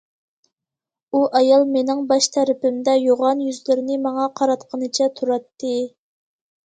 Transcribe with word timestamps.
ئۇ 1.11 1.19
ئايال 1.39 1.65
مېنىڭ 1.75 2.01
باش 2.13 2.29
تەرىپىمدە، 2.37 2.97
يوغان 3.03 3.45
يۈزلىرىنى 3.49 3.99
ماڭا 4.07 4.27
قاراتقىنىچە 4.41 5.11
تۇراتتى. 5.21 5.77